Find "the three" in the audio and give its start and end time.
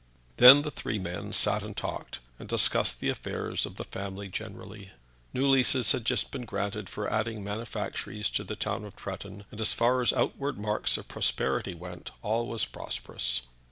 0.63-0.97